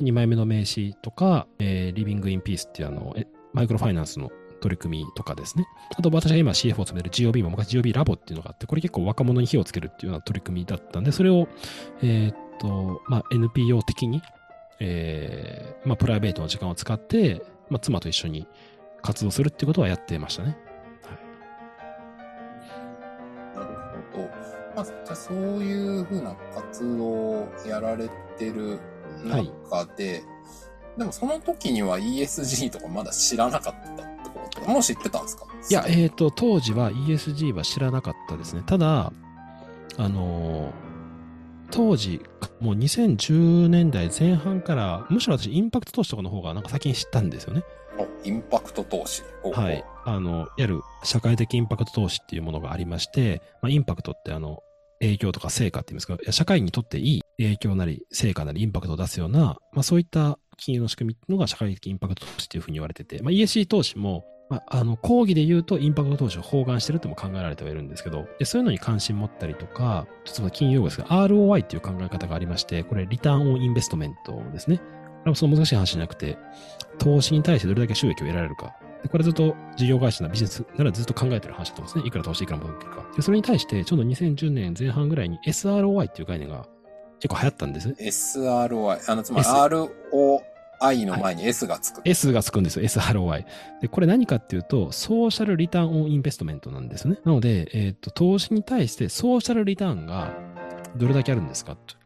[0.00, 3.14] 2枚目の名刺とか、えー、リビングインピースっていうあの、
[3.52, 5.66] マイクロファイナンスの取り組みとかですね。
[5.96, 11.48] あと私が今 CF を務める GOB も昔 GOB ラボっていうのがあって、これ結構若者に火をつけるっていうような取り組みだったんで、それを、
[12.02, 14.22] えー、っと、まあ、NPO 的に、
[14.80, 18.46] えー、まあ、プライベートの時間を使って、まあ、妻と一緒に
[19.02, 20.56] 活動するっていうことはやってましたね。
[24.80, 28.78] まあ、じゃあそういうふうな活動をやられてる
[29.24, 30.18] 中で、は
[30.96, 34.10] い、でもその時には ESG とかまだ知らなかった
[34.66, 35.46] もう知ってたんですか？
[35.70, 38.62] いや、えっ、ー、と、当時は ESG は知らなかったですね。
[38.66, 39.12] ただ、
[39.96, 40.72] あのー、
[41.70, 42.22] 当時、
[42.60, 47.62] もう2010年代前半から、むしろ私、インパクト投資とかの方がなんか先に知ったんですよね。
[48.24, 49.84] インパクト投資はい。
[50.04, 54.62] あの、いわゆる社会的インパクト投資っていうものがありまして、まあ、インパクトってあの、
[55.00, 74.78] 影響とか成果って言いますか、社会にとっていい影響なり、成果なり、インパクトを出すような、まあそういった金融の仕組みっていうのが社会的インパクト投資っていうふうに言われてて、まあ ESG 投資も、まあ、あの、講義で言うとインパクト投資を包含してるとも考えられてはいるんですけど、でそういうのに関心持ったりとか、ちょっと金融用語ですが、ROI っていう考え方がありまして、これ、リターンオンインベストメントですね。
[74.78, 74.82] こ
[75.26, 76.36] れもその難しい話じゃなくて、
[76.98, 78.74] 投資に対してどれだけ収益を得られるか。
[79.02, 82.08] でこれずっと事業会社のビジネスならずっと考えてる話だと思うんですね。
[82.08, 83.06] いくら投資いくら戻ってるか。
[83.16, 86.66] でそれに対して、ちょうど2010年前半ぐらいに SROI っていう概念が
[87.18, 87.88] 結構流行ったんです。
[87.88, 89.00] SROI。
[89.10, 89.90] あの、つまり RO、
[90.80, 92.84] I の前に S がつく、はい、S がつくんですよ。
[92.84, 93.44] SROI。
[93.82, 97.18] で、これ何かっていうと、ソーシャルリターンオンインベストメントなんですね。
[97.24, 100.32] なので、えっ、ー、と、投資に対してソーシャルリターンが
[100.96, 101.96] どれだけあるんですかと。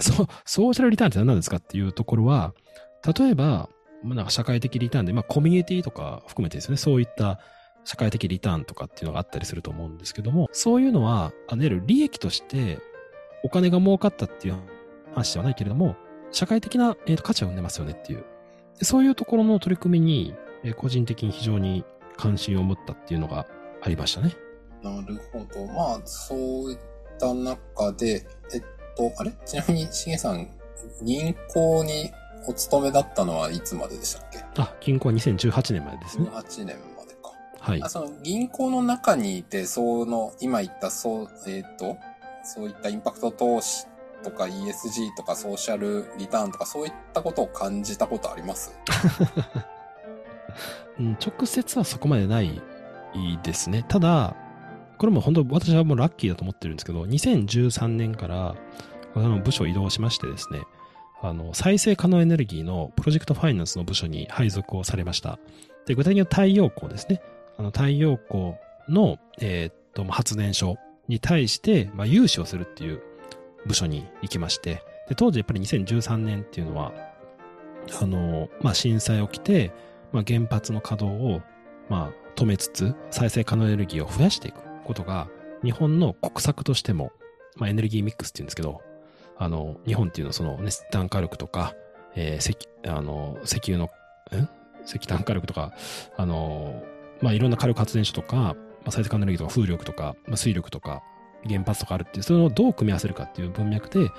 [0.00, 2.54] ソソーシャルリターンって何なんですかっていうところは、
[3.18, 3.68] 例えば、
[4.02, 7.38] まあ、なんか社会的リターンで、まあコミュニティとか含めてですね、そういった
[7.84, 12.78] 社会的リターンとかっていうのがあったりすると思うんですけども、そういうのは、あの、いわゆる利益として
[13.42, 14.56] お金が儲かったっていう
[15.14, 15.96] 話ではないけれども、
[16.30, 18.24] 社会的な、えー、と価値を生んでますよねっていう。
[18.82, 20.34] そういうところの取り組みに、
[20.64, 21.84] えー、個人的に非常に
[22.16, 23.46] 関心を持ったっていうのが
[23.82, 24.34] ありましたね。
[24.82, 25.66] なるほど。
[25.66, 26.38] まあ、そう
[26.72, 26.78] いっ
[27.18, 28.62] た中で、えっ
[28.96, 29.32] と、あれ？
[29.44, 30.48] ちなみに、しげさん、
[31.02, 32.10] 銀行に
[32.46, 34.38] お勤めだったのはいつまででしたっけ？
[34.58, 36.26] あ、銀行は2018年までですね。
[36.26, 37.32] 18年までか。
[37.60, 37.82] はい。
[37.82, 41.96] あその銀行の中にいて、その、今言った、そう、えっ、と、
[42.44, 43.86] そういったインパクト投資
[44.24, 48.72] とか ESG とかソーシャルリターンとかそういったことを感じたことあります？
[50.98, 52.60] うん、直接はそこまでない
[53.42, 53.84] ですね。
[53.88, 54.36] ただ、
[54.98, 58.54] これも本当私はもうラッキーだと思ってるんですけど、2013年から
[59.14, 60.60] あの部署移動しましてですね、
[61.22, 65.38] あの、再生可能エネルギーのプロジェクトファイナンスの部署に配属をされました。
[65.86, 67.22] で、具体的には太陽光ですね。
[67.56, 68.54] あの、太陽光
[68.88, 73.00] の、えー、っと、発電所に対して、まあ、融資をするっていう
[73.66, 76.92] 部署に行きまして、で、当時やっぱり2013年っていうのは、
[78.00, 79.72] あの、まあ、震災起きて、
[80.10, 81.42] まあ、原発の稼働を、
[81.88, 85.28] まあ、止めつつ、再生可能エネルギーを増やしていくことが、
[85.62, 87.12] 日本の国策としても、
[87.56, 88.80] まあ、エネルギーミックスって言うんですけど、
[89.38, 91.74] あの、日本っていうのはその熱炭火力とか、
[92.14, 93.88] えー、石、あの、石油の、ん
[94.84, 95.72] 石炭火力とか、
[96.16, 96.82] あの、
[97.20, 101.02] まあ、いろんな火力発電所とか、まあ、再生可能エネルギーとか風力とか、まあ、水力とか、
[101.48, 104.10] 原発とかあるっていう、それをどう組み合わせるかっていう文脈で、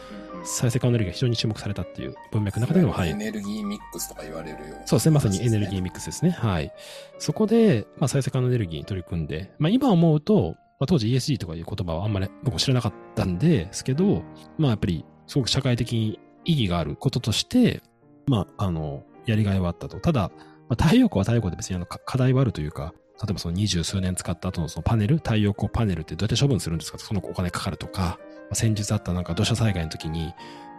[0.46, 3.10] 再生可能エネルギーが非常に注目されたっていう文脈の中でも、はい。
[3.10, 5.16] エネルギーミックスとか言われるよ、そうですね。
[5.16, 6.32] まさにエネルギーミックスですね。
[6.32, 6.74] はい。
[7.20, 14.22] そこで、まあ、再生可能エネルギーに取り組んで、まあ、今思うと、まあ、当時 ESG とかいう言葉はあんまり僕知らなかったんですけど、
[14.58, 17.82] まあ、やっぱり、すごく社会的に意義があることとして、
[18.28, 20.02] まあ、あの、やりがいはあったと。
[20.02, 20.30] ただ、
[20.68, 28.20] まあ、太陽光は太陽光で別にあの課題はあるというか、例えばその二十数年使った後のそのパネル、太陽光パネルってどうやって処分するんですかそのお金かかるとか、
[28.52, 30.34] 先日あったなんか土砂災害の時に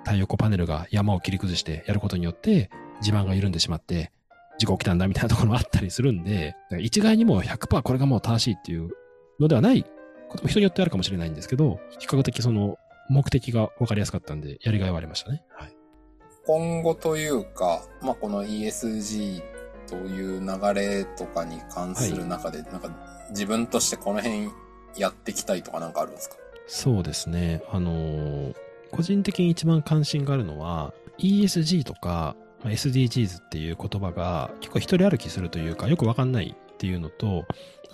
[0.05, 2.69] 太陽光パネルが山を切り崩してやることによって
[3.01, 4.13] 地盤が緩んでしまって
[4.59, 8.91] 事故起きたんだみたいなところもあったりするんで、一概にも100%これがもう正しいっていう
[9.41, 9.85] のではない
[10.29, 12.77] ことも人によってあるかもしれないんですけど、比較的その
[13.09, 15.45] 目的が分かりやすかったんで、やりがいはありましたね。
[15.51, 15.77] はい。
[16.47, 19.43] 今後というか、まあ、この ESG
[19.89, 22.91] という流れとかに関する中で、はい、なんか
[23.31, 24.51] 自分としてこの辺
[24.97, 26.37] やっていきたいとかなんかあるんですか？
[26.67, 27.63] そうですね。
[27.71, 28.55] あのー、
[28.91, 37.45] 個人的に一番関心があるのは ESG とか SDGs っていう言葉が結構一人歩きするというかよくわかんないっていうのと、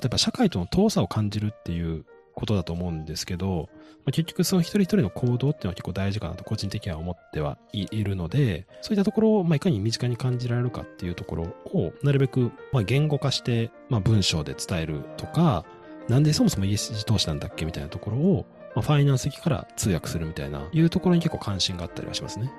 [0.01, 15.65] 例えば社会との遠さを感じるっていうことだと思うんですけど、まあ、結局その一人一人の行動っていうのは結構大事かなと個人的には思ってはいるので、そういったところを、まあ、いかに身近に感じられるかっていうところを、なるべく、まあ、言語化して、まあ、文章で伝えるとか、
[16.09, 22.51] なんでそもそも ESG 投資なんだっけみたいなところを、まあ、ファイナンス機から通訳するみたいな、いうところに結構関心があったりはしますね。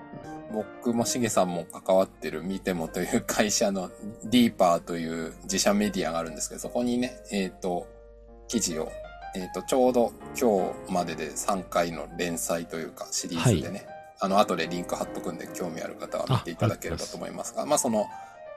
[0.52, 3.90] 僕もしげさんも関わってる見てもという会社の
[4.24, 7.88] ディーパーという自社メディアがあるんですけど、そこにね、えっ、ー、と、
[8.48, 8.92] 記事を
[9.34, 13.88] えっ、ー、と、ちょうど今日までで3回の連載というかシリーズでね、はい、
[14.22, 18.08] あの、後でリンク貼っとくんで興味ある方は見ていただければと思いますが、まあその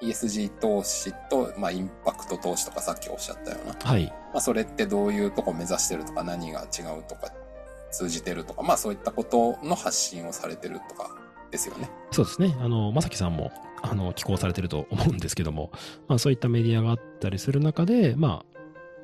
[0.03, 4.07] ESG 投資と、まあインパクト投資とかさっきおっしゃったような、はい。
[4.33, 7.33] まあそれってどういうとこ目指してるとか何が違うとか
[7.93, 11.11] 通じてるとか、まあそういったことの発信をされてるとか
[11.55, 11.89] ですよね。
[12.11, 12.57] そうですね。
[12.61, 15.71] あの、まさきさんも、あの、寄稿されてると思うんですけども、
[16.09, 18.55] まあそういったメディアがあったりする中で、まあ、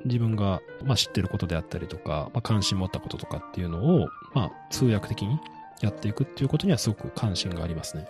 [0.05, 5.39] 自分が、まあ、知ってることであったりとか、まあ、関心持ったこととかっていうのを、まあ、通訳的に
[5.83, 8.09] やっていくっていうことにはすごく関心がありますね。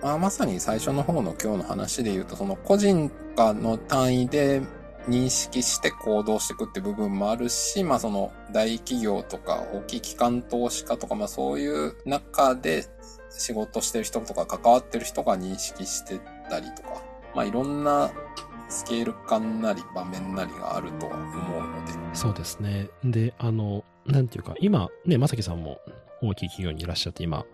[0.00, 4.62] まあ、まさに最初の方の今日の話で言うと、その個人化の単位で
[5.08, 12.86] 認識して行動していくって部分もあるし、まあその大企業とか大きい機関投資家とか、まあそういう中で
[13.30, 17.02] 仕事してる人とか関わってる人が認識してたりとか、
[17.34, 18.10] まあいろんな
[18.68, 21.92] スケール感なり場面なりがあるとは思うので。
[22.14, 22.88] そうですね。
[23.04, 25.78] で、あの、なんていうか、今、ね、まさきさんも
[26.22, 27.44] 大きい企業にいらっしゃって、今、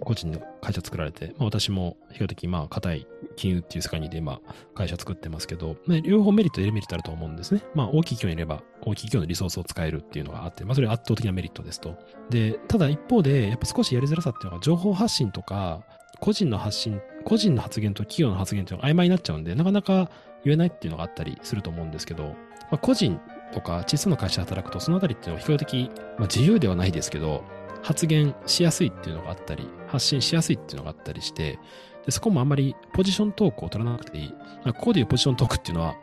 [0.00, 4.40] 個人の会社作られて、まあ、私も比較的、まあ、硬い金融っていう世界にで今、
[4.74, 7.62] 会社作ってますけど、ね、両方メリット、デメリットあると思うんですね。
[7.74, 11.96] まあ、大きい企業にいれば、大きい企業のリソースを使えるっていうのがあって、まあ、それは圧倒的なメリットですと。
[12.30, 15.84] で、ただ一方で、やっぱ少しやりづらさっていうのが、情報発信とか、
[16.20, 20.10] 個人の発信、個人の発言と企業の発言っていうのが曖昧になっちゃうんで、なかなか
[20.44, 22.32] 言えないっていうのがあったりすると思うんですけど、ま
[22.72, 23.20] あ、個人
[23.52, 27.44] とか小さな会社で働くと、そのあたりっていうのは比較的、まあ、自由ではないですけど、
[27.82, 31.58] 発言しやすいっていうのがあったり、発信しやすいっていうのがあったりして、
[32.04, 34.34] でそこもあんまりポジショントークを取らなくていい。
[34.64, 35.96] ここでいうポジショントークっていうのは、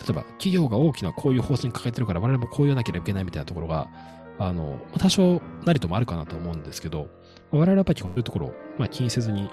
[0.00, 3.88] 例えば企業が大きなこういう方針抱えてるから我々もこう言わなければいけないみたいなところが、
[4.38, 7.08] あの、多少なりともあるかなと思うんですけど、
[7.50, 9.50] 我々はやっぱりこういうところを、まあ、気にせずに、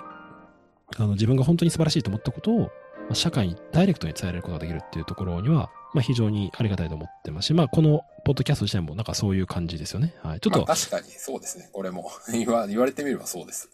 [0.98, 2.70] あの、自分が本当に素晴らしいと思ったことを、ま
[3.12, 10.14] あ、社会にダイレクトに伝えられることができるっていうところには、まあ、非常にありがたいと思ってますし、まあ、このポッドキャスト自体もなんかそういう感じですよね。
[10.24, 10.40] はい。
[10.40, 10.60] ちょっと。
[10.60, 11.70] まあ、確かにそうですね。
[11.72, 13.70] これも 言わ、言われてみればそうです。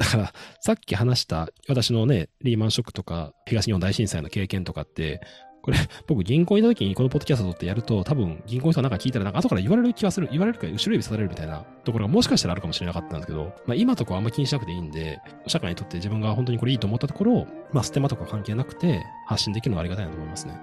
[0.00, 5.20] だから、さっき話した私のね、リーマンショックとか東日本大震災の経験とかって、
[5.60, 5.76] これ、
[6.06, 20.58] 僕銀行にいた時にこのポッドキャスト撮ってやると、多分銀行の人なんか聞いたらなんか後から言われる気はする、言われるか後ろ指されるみたいなところがもしかしたらあるかもしれなかったんですけど、まあ今とかはあんま気にしなくていいんで、社会にとって自分が本当にこれいいと思ったところを、まあステマとか関係なくて発信できるのはありがたいなと思いますね。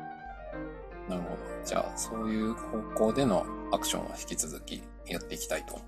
[1.07, 1.37] なるほど。
[1.63, 5.79] じゃあ、そういう方向でのアクションは引き続きやっていきたいと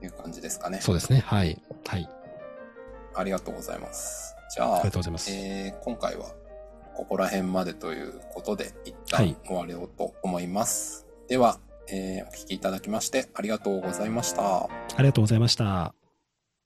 [0.00, 0.78] いう感じですかね。
[0.80, 1.24] そうですね。
[1.26, 1.60] はい。
[1.86, 2.08] はい。
[3.14, 4.36] ありがとうございます。
[4.54, 5.30] じゃあ、ありがとうございます。
[5.30, 6.26] えー、今回は
[6.94, 11.06] ここら辺までということで、一旦終われようと思います。
[11.06, 14.64] はい、では、えー、お聞きいただきましてありがとうございました。
[14.64, 15.97] ありがとうございました。